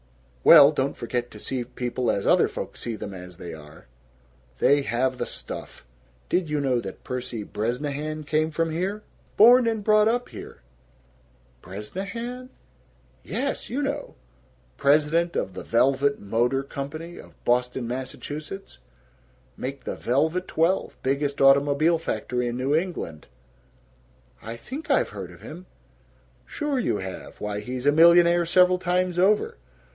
"Well, 0.43 0.71
don't 0.71 0.97
forget 0.97 1.29
to 1.29 1.39
see 1.39 1.63
people 1.63 2.09
as 2.09 2.25
other 2.25 2.47
folks 2.47 2.79
see 2.79 2.95
them 2.95 3.13
as 3.13 3.37
they 3.37 3.53
are! 3.53 3.85
They 4.57 4.81
have 4.81 5.19
the 5.19 5.27
stuff. 5.27 5.85
Did 6.27 6.49
you 6.49 6.59
know 6.59 6.79
that 6.79 7.03
Percy 7.03 7.43
Bresnahan 7.43 8.23
came 8.23 8.49
from 8.49 8.71
here? 8.71 9.03
Born 9.37 9.67
and 9.67 9.83
brought 9.83 10.07
up 10.07 10.29
here!" 10.29 10.63
"Bresnahan?" 11.61 12.49
"Yes 13.23 13.69
you 13.69 13.83
know 13.83 14.15
president 14.75 15.35
of 15.35 15.53
the 15.53 15.63
Velvet 15.63 16.19
Motor 16.19 16.63
Company 16.63 17.17
of 17.19 17.41
Boston, 17.45 17.87
Mass. 17.87 18.15
make 19.55 19.83
the 19.83 19.95
Velvet 19.95 20.47
Twelve 20.47 20.97
biggest 21.03 21.39
automobile 21.39 21.99
factory 21.99 22.47
in 22.47 22.57
New 22.57 22.73
England." 22.73 23.27
"I 24.41 24.57
think 24.57 24.89
I've 24.89 25.09
heard 25.09 25.29
of 25.29 25.41
him." 25.41 25.67
"Sure 26.47 26.79
you 26.79 26.97
have. 26.97 27.39
Why, 27.39 27.59
he's 27.59 27.85
a 27.85 27.91
millionaire 27.91 28.47
several 28.47 28.79
times 28.79 29.19
over! 29.19 29.57